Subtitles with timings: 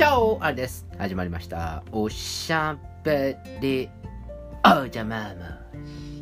[0.00, 0.86] チャオあれです。
[0.96, 1.84] 始まりました。
[1.92, 3.90] おしゃべり
[4.64, 5.60] おじゃまま。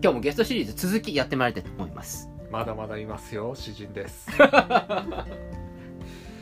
[0.00, 2.30] 今日もゲストシリーズ続きやってまいりたいと思います。
[2.52, 4.28] まだまだいますよ詩人です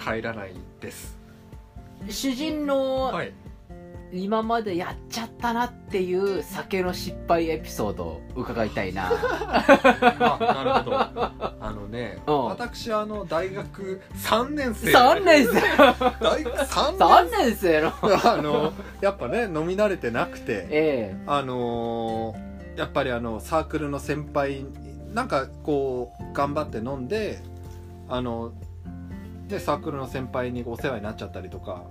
[0.04, 1.16] 帰らないです
[2.06, 3.32] 主人のはい
[4.12, 9.10] 今までやっちゃったなっていう酒の失敗エピソードを伺いたいな。
[9.10, 10.96] あなるほど。
[10.98, 12.44] あのねうん。
[12.46, 14.92] 私あの大学3年生。
[14.92, 15.60] 3年生。
[16.20, 17.92] 大学3 !3 年年生の。
[18.02, 20.66] 生あのやっぱね飲み慣れてなくて。
[20.70, 24.64] えあのーやっぱりあのサークルの先輩
[25.12, 27.40] なんかこう頑張って飲んで
[28.08, 28.52] あの
[29.46, 31.82] でサークルの先輩にお世話になっちゃったりとか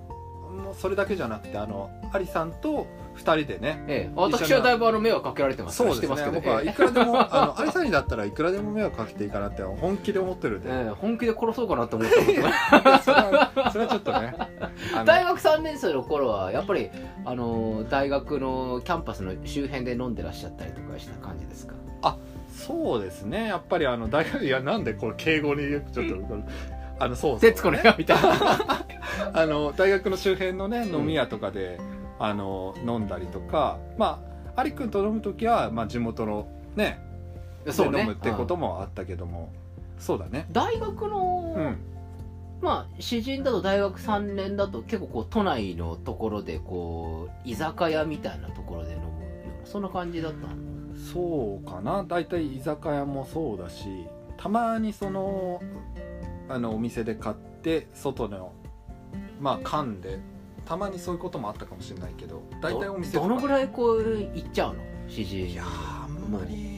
[0.52, 4.10] もうそれだけじゃなくてあのアリさんと2人でねええ。
[4.10, 12.42] え私はだいぶあの迷惑かけられてますそうですねす僕はいくらでも あのアリさんにだったらいくらでも迷惑かけていいかなって本気で思ってるんで、えええ本気で殺そうかなと思ったこと
[12.82, 14.36] がそれはそれはちょっとね
[15.06, 16.90] 大学3年生の頃はやっぱり
[17.26, 21.76] あの大学のキャンパスの周辺で飲んでらっしゃったりとかした感じですか？
[22.54, 23.48] そうですね。
[23.48, 26.16] やっぱりあの大学いやなんでこれ敬語にちょっと
[27.04, 27.40] あのそうそう。
[27.40, 28.32] 徹子の部屋みたいな。
[29.34, 31.80] あの大学の周辺のね飲み屋とかで、
[32.20, 34.22] あの飲んだりとかま
[34.56, 37.00] あアリ君と飲む時は、まあ、地元のね
[37.70, 37.94] そうね。
[37.94, 39.50] で飲むってことうんもあったけども、
[39.98, 40.46] そうだね。
[40.52, 41.78] 大学の、うん。
[42.62, 49.10] まあ詩人だと大学3年だと結構こう都内のところでこう居酒屋みたいなところで飲むよ
[49.58, 50.48] うなそんな感じだった？
[50.48, 50.54] の
[50.96, 52.04] そうかな。
[52.08, 55.60] 大体居酒屋もそうだしたまにその
[56.54, 58.54] あのお店で買って外の
[59.40, 60.20] まあ缶で
[60.66, 64.82] たまにそういうこともあったかもしれないけど大体お店どのぐらいこう行っちゃうの？
[65.48, 66.71] いやーあんまり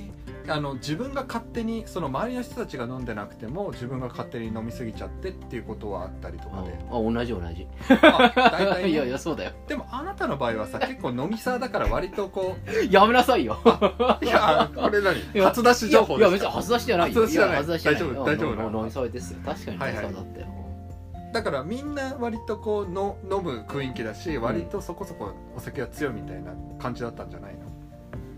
[0.48, 6.78] あの自分が勝手にその周りの人たちが飲んでなくても自分が勝手に飲みすぎちゃってっていうことはあったりとかで。
[6.90, 7.68] あ同じ同じ。
[7.90, 9.52] あ大体、ね、いやいやそうだよ。
[9.68, 12.58] でもあなたの場合はさ結構飲みサーだから割とこ
[12.90, 13.58] やめなさいよ。
[13.64, 15.16] ういやこれ何？
[15.42, 16.50] 初出し情報いやいですか？
[16.50, 17.22] や別に初出しじゃないよ。
[17.22, 17.66] 初出しじゃない。
[17.66, 19.40] 大丈夫大丈夫なみですよ。
[19.46, 20.48] 確かに飲みだったよ、
[21.34, 27.56] だからみんな割とこうの飲む雰囲気だし割とそこそこお酒が強いみたいな感じだったんじゃない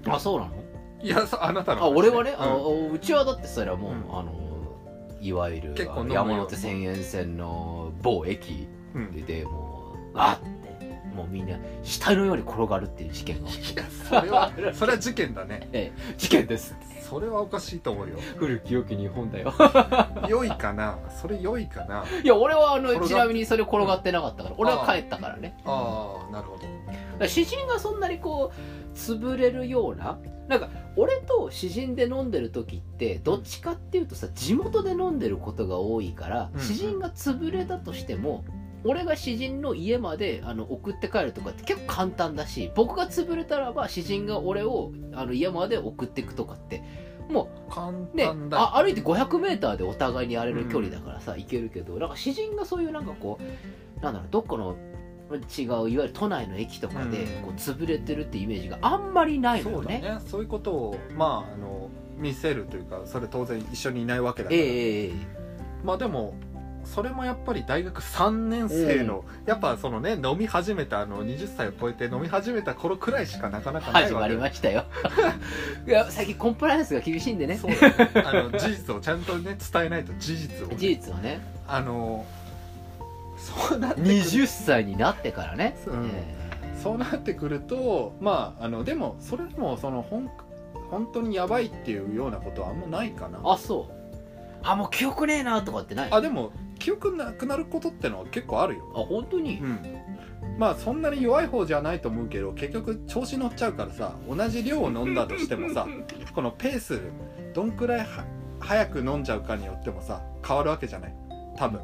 [0.05, 0.13] の？
[0.13, 0.64] あそうなの？
[1.01, 2.37] いやそあなたのあ俺はね、うん。
[2.41, 2.55] あ
[2.93, 3.97] うちはだってそれはもう、うん。
[4.19, 4.33] あの
[5.21, 5.75] いわゆる
[6.09, 9.25] 山手線沿線の某駅うん。
[9.25, 10.65] でもうあって
[11.15, 15.67] もうみんな死体のように転がるっていう事件が いやそれはそれは事件だね。
[15.73, 16.75] ええ事件です。
[17.01, 18.15] それはおかしいと思うよ。
[18.37, 19.53] 古き良き日本だよ。
[20.27, 20.97] 良いかな？
[21.21, 22.03] それ良いかな？
[22.23, 25.55] いや俺はあのちなみにそれ転がってなかったから俺は帰ったからね。
[25.65, 26.57] ああなるほ
[27.19, 27.27] ど。
[27.27, 30.17] 詩人がそんなにこう潰れるような
[30.47, 38.45] なんか俺と詩人で飲んでる時ってどっちかっていうとさ地元で飲んでることが多いから、うん詩人が潰れたとしても
[38.83, 46.83] 俺が詩人の家まであの送って帰るとかって結構簡単だし僕が潰れたらば詩人が俺をあの家まで送っていくとかって
[47.29, 54.75] も簡うね単だ、あ歩いて 500m でお互いにやれる距離だからさ、行けるけどなんか詩人がそういうなんかこうなんだろうどっかの
[55.33, 57.41] 違ういわゆる都内の駅とかでうん。
[57.43, 60.09] こう潰れてるってイメージがあんまりないのそうだよね。
[60.15, 65.11] ねそういうことをまああの見せるというかそれ当然一緒にいないわけだから、ええええ
[65.83, 66.35] まあでも
[66.85, 74.85] それもやっぱり大学3年生の、やっぱそのね飲み始めたあの20歳を超えて飲み始めた頃くらいしかなかなかない始まりましたよ。
[75.87, 77.57] いや最近コンプライアンスが厳しいんでね。
[77.57, 77.71] そう。
[78.23, 81.39] あの事実をちゃんとね伝えないと事実をね、事実はね。
[81.67, 82.25] あの
[83.37, 84.13] そうなってくる。
[84.15, 85.95] 20歳になってからね、う。
[85.95, 86.35] んえ。
[86.81, 90.29] そうなってくるとまああのでもそれでもその本
[90.91, 93.39] 本当にやばいっていうようなことはあんまないかな。
[93.39, 93.93] えあそう。
[94.63, 96.11] あもう記憶ねえなとかってない？
[96.11, 98.83] ああでも記憶なくなることってのは結構あるよ。
[99.09, 99.79] 本当に、うん。
[100.59, 105.87] まあそんなに弱い方じゃないと思うけど結局調子乗っちゃうからさ同じ量を飲んだとしてもさ
[106.35, 107.01] このペース
[107.53, 108.23] どんくらいは
[108.59, 111.15] 早く飲んじゃうかによってもさ変わるわけじゃない？
[111.57, 111.81] 多分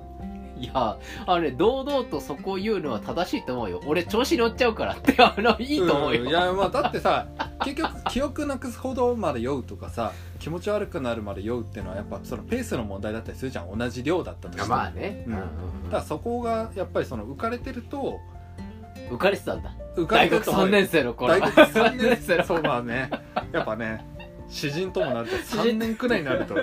[0.61, 0.97] いやあ
[1.27, 3.81] のね堂々とそこを言うのは正しいと思うよ。
[3.85, 7.27] 俺調子乗っちゃうからってあのいいと思うよ、んいやまあだってさ
[7.63, 13.77] 結局記憶なくすほどまで酔うとかさ気持ち悪くなるまで酔うっていうのはやっぱそのペースの問題だったりするじゃん。
[13.77, 14.75] 同じ量だったとしても。
[14.75, 15.33] まあね、うん。
[15.33, 18.19] うんうんだからそこがやっぱりその浮かれてると
[19.09, 19.73] 浮かれてたんだ。
[19.95, 21.27] 浮かれ大学てると思う3年生の頃。
[21.33, 23.09] 大学3年生のそうまあね。
[23.51, 24.05] やっぱね
[24.47, 26.55] 詩人ともなると3年くらいになると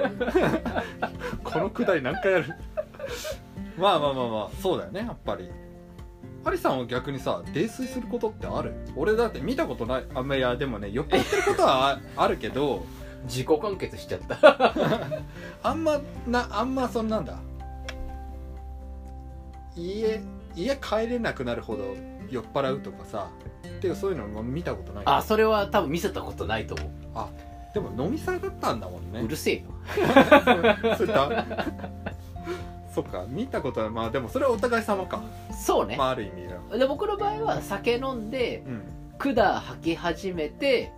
[1.43, 2.55] このくだり何回やる？
[3.79, 5.49] まあまあまあまあそうだよねやっぱり。
[6.45, 8.75] ハリさんは逆にさ泥酔することってある？
[8.97, 10.05] 俺だって見たことない。
[10.15, 12.85] あんまいやでもね酔っ払ってることはあ あるけど
[13.25, 14.39] 自己完結しちゃった。
[15.69, 17.39] あんまなあんまそんなんだ。
[19.77, 20.21] 家
[20.57, 21.95] 家帰れなくなるほど
[22.31, 23.29] 酔っ払うとかさ
[23.67, 25.05] っていうそういうのも見たことない。
[25.07, 26.89] あそれは多分見せたことないと思う、
[27.75, 29.21] でも飲みさだったんだもんね。
[29.21, 29.63] うるせえよ。
[30.97, 31.45] それだ
[33.03, 35.23] そっか見たことはまあでもそれはお互い様か、
[35.53, 38.83] そうね、まあある意味だで僕の場合は酒飲んでうん。
[39.19, 40.93] 管吐き始めて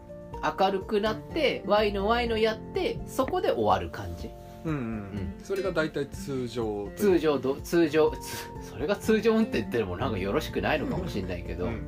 [0.59, 4.31] 明るくなってワイのワイのやってそこで終わる感じ。
[4.63, 11.83] うんうん、それが大体通常と通常ど通常つそれが通常運転ってのもなんかよろしくないのかもしれないけど、うん。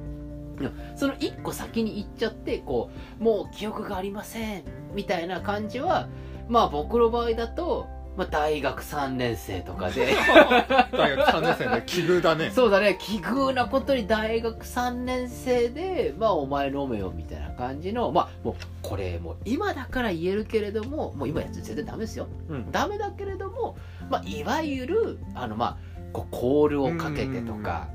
[0.97, 4.65] その一個先に行っちゃってこうもう記憶がありません
[4.95, 6.09] みたいな感じは
[6.49, 7.87] まあ僕の場合だと、
[8.17, 10.13] まあ、大学3年生とかで。
[10.93, 12.51] 大学3年生で奇遇だね。
[12.51, 12.99] そうだね。
[13.01, 22.27] 奇遇なことに大学3年生でまあお前飲めよみたいな感じのまあもうこれもう今だから言えるけれどももう今やつ全然ダメですよ。
[22.51, 22.71] うん。
[22.71, 23.77] ダメだけれども、
[24.11, 25.77] まあ、いわゆるあのまあ
[26.13, 27.89] こうコールをかけてとか、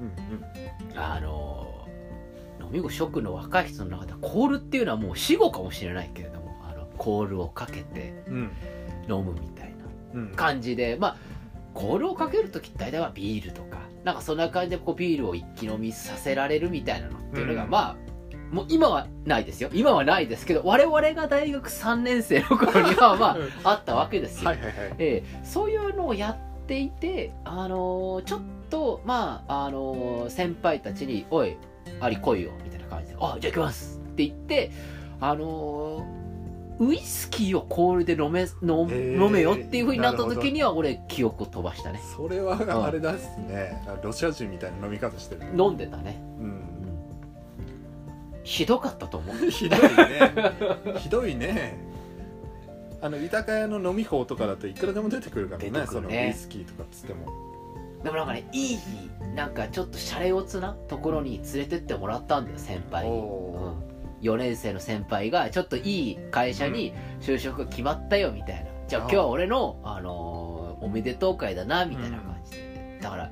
[0.96, 1.68] あの
[2.60, 8.52] 飲み子食の若い人の中ではコールっていうのはもう死後かもしれないけれどもあのコールをかけてうん。
[9.10, 9.62] 飲むみたいな。
[9.62, 9.67] うん
[10.36, 11.18] 感じでまあ
[11.74, 17.70] コールをかける時って大体はビールとかなんかそんな感じでこうビールを一気飲みさせられるみたいなのっていうのが、うん。
[17.70, 17.96] まあ
[18.52, 19.70] もう今はないですよ。
[19.74, 24.76] 今はないですけど我々が大学3年生の頃にはまああったわけですよ、はいはいはい。
[25.00, 25.44] ええ。
[25.44, 28.40] そういうのをやっていて、あのーちょっ
[28.70, 31.58] とまあ、あのー先輩たちに「おい
[32.00, 34.72] あり来いよ」みたいな感じで「あじゃあ行きます」って言って
[35.20, 36.17] あのー
[36.80, 39.26] ウイスキーをコールで飲め飲へー。
[39.26, 42.00] 飲めよっていうふうになった時には俺記憶を飛ばしたね。
[42.16, 43.82] それはあれですね。
[44.04, 46.50] ロシア人みたいな飲み方してる飲んでたね、ううん。
[46.50, 46.62] ん、
[48.44, 49.36] ひどかったと思う。
[49.50, 50.34] ひどいね。
[50.98, 51.78] ひどいね。
[53.02, 55.86] あの居酒屋の飲み法とかだといくらでも出てくるからねね。
[55.88, 57.48] そのウイスキーとかっつっても。
[58.04, 58.80] でもなんかねいい
[59.36, 63.67] なんかちょっとシャレオツなところに連れてってもらったんだよ先輩に、おうん、
[64.22, 73.32] 4年生の先輩がちょっといい会社に就職が決まったよみたいな、じゃあ今日は俺の、あのーおめでとう会だなみたいな感じで、だから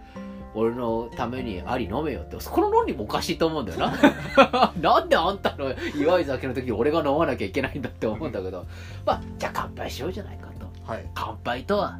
[0.55, 2.37] 俺のためにあり飲めよって。
[2.37, 4.73] この論理もおかしいと思うんだよな。
[4.81, 8.65] なんであんたの祝い酒の時に俺が飲まなきゃいけないんだって思うんだけど、
[9.05, 10.91] まあじゃあ乾杯しようじゃないかと。
[10.91, 11.05] はい。
[11.13, 11.99] 乾杯とは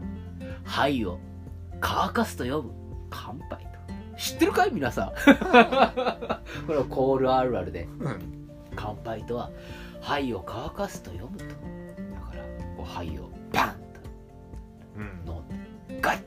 [0.63, 1.19] 灰を
[1.79, 2.73] 乾かすと呼ぶ。
[3.09, 3.67] 乾杯と。
[4.17, 4.71] 知ってるかい？
[4.71, 5.09] 皆さん。
[6.65, 7.87] これはコールあるあるで。
[7.99, 8.44] うん
[8.75, 9.51] 乾杯とは
[10.01, 11.45] 灰を乾かすと読むと。
[11.45, 12.43] だから
[12.75, 13.75] こう灰をバン
[14.97, 16.21] うんと飲んでガイッ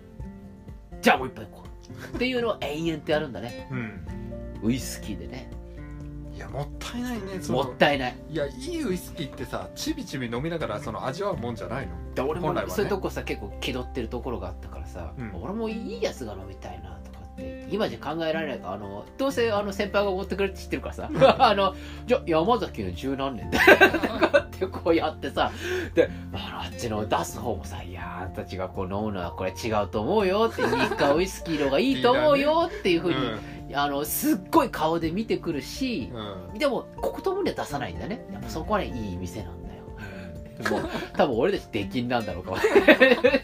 [1.00, 1.68] じゃあもう一杯行こう。
[2.16, 3.68] っていうのを延々とやるんだね。
[3.70, 4.06] うん。
[4.62, 5.50] ウイスキーでね。
[6.34, 8.16] いやもったいないねもったいない。
[8.30, 11.92] いやいいウイスキーってさちびちび飲みながらその味わうもんじゃないの。
[12.14, 12.74] で俺も本来はね。
[12.74, 15.32] そういうとこさ結構気取ってるところがあったからさ、うん。
[15.42, 16.87] 俺もいいやつが飲みたいな
[17.70, 21.10] 今じゃ考えられないからあのどうせあの先輩が持ってくれって知ってるからさ。
[21.38, 21.74] あの
[22.06, 25.50] じゃあ山崎の十何年でってこうやってさ
[25.94, 38.24] であのあっちの出す方もさ「いやーあんたちがこう飲むのはこれ違うと思うよ」って「日課ウイスキーの方がいいと思うよ」っていうふうに、あのすっごい顔で見てくるしうん、うんでもここともには出さないんだね。
[38.32, 39.78] やっぱそこはねいい店なんだよ。
[40.70, 42.56] もう 多分俺たち出禁なんだろうかも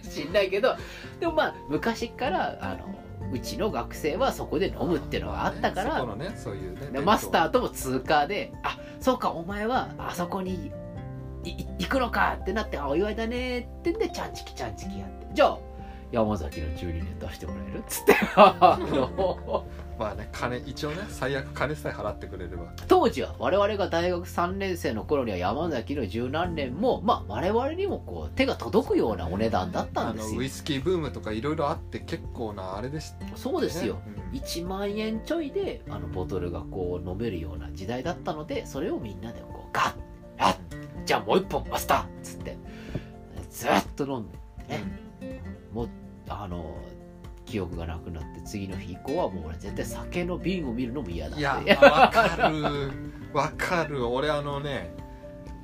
[0.02, 0.76] しんないけど
[1.20, 2.94] でもまあ昔からあの
[3.32, 6.06] うちの学生はそこで飲むっていうのがあったから、
[7.02, 10.72] マスターとも通過で「あそうかお前はあそこに
[11.42, 15.58] 行くのか」ってなって「あお祝いだね」ってんでちゃんちきちゃんちきやってじゃあ
[16.14, 17.78] 山崎の12年出してもらえる？
[17.78, 18.14] っ つって。
[18.36, 19.64] あ の
[19.96, 22.72] まあね金一応ね最悪金さえ払ってくれれば。
[22.88, 30.30] 当時は我々が大学3年生の頃には山崎の十何年もまあ我々にもこう手が届くようなお値段だったんですよ。
[30.30, 33.32] あのウイスキーブームとかいろいろあって結構なあれでしたね。
[33.36, 33.98] そうですよ、
[34.32, 34.38] うん。
[34.38, 39.94] 1万円ちょいであのボトルがこう飲めるような時代だったのでそれをみんなでこうガッ
[40.38, 40.56] あっ
[41.06, 42.56] じゃあもう一本マスターっつって
[43.50, 44.82] ずっと飲んでね、
[45.72, 45.88] もう
[46.44, 46.76] あの
[47.46, 52.90] 記憶がなくなって次の日以降はもう俺絶対酒の瓶を見るのも嫌だいや わかる。
[53.32, 54.06] わかる。
[54.06, 54.94] 俺あのね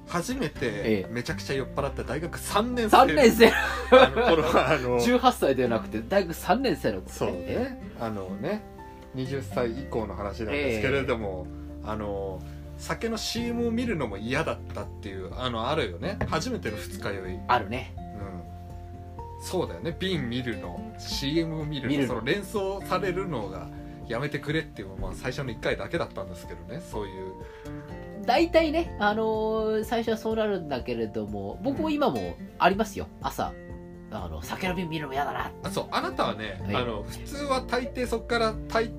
[0.06, 2.96] 初めえてえめちゃくちゃ酔っ払った大学3年生。
[2.96, 3.48] 3年生。
[3.48, 7.92] あの頃はあの 18歳ではなくて大学3年生の頃そうね。
[8.00, 8.62] あのね
[9.14, 11.46] 20歳以降の話なんですけれども、
[11.84, 12.40] あの
[12.78, 16.18] 酒の CM を見るのも嫌だったっていうあのあるよね。
[16.26, 17.94] 初めての二日酔い、うん、あるね
[19.40, 19.96] そうだよね。
[19.98, 22.08] 瓶見るの CM を見るの見るの。
[22.08, 23.68] その連想されるのが
[24.06, 26.80] やめてくれっていうのはまあ最初の1回だけだったんですけどね。
[26.90, 27.32] そういう。
[28.26, 33.06] 大体ね、あのー最初はそうなるんだけれども僕も今もありますよ。
[33.22, 33.52] 朝。
[34.12, 35.52] あの酒の瓶見るのも嫌だな。
[35.62, 35.86] あそう。
[35.90, 36.76] あなたはね、はい。
[36.76, 38.90] あの普通は大抵そこから大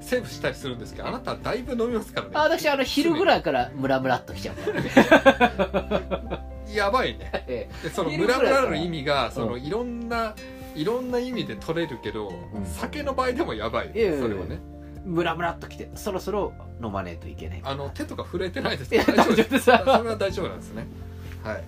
[0.00, 2.32] セーブしたりするんですけどあなたはだいぶ飲みますからね。
[2.34, 6.42] あ私あの昼ぐらいからムラムラっときちゃうからね
[6.74, 7.30] やばいね。
[7.48, 10.34] えでそのムラムラの意味がそのういろんな
[10.74, 12.64] いろんな意味で取れるけど、ん。
[12.64, 13.90] 酒の場合でもやばい。
[13.94, 14.22] いやいやいや。
[14.22, 14.60] それはね。
[14.72, 17.60] えムラムラっときてそろそろ飲まねえといけない。
[17.64, 19.60] あの手とか震えてないです大丈夫です。
[19.60, 20.86] それは大丈夫なんですね。
[21.42, 21.64] はい。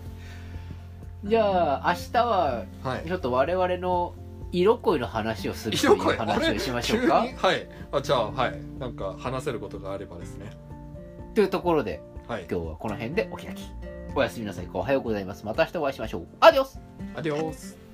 [1.24, 4.14] じゃあ明日ははいちょっと我々の
[4.50, 7.26] 色恋の話をするという話をしましょうか。
[7.36, 7.68] はい。
[7.92, 8.60] あじゃあはい。
[8.78, 10.50] なんか話せることがあればですね。
[11.34, 12.46] というところではい。
[12.50, 13.70] 今日はこの辺でお開き
[14.18, 14.68] おやすみなさい。
[14.72, 15.46] おはようございます。
[15.46, 16.26] また明日お会いしましょう。
[16.40, 16.80] アディオス。
[17.14, 17.87] アディオス。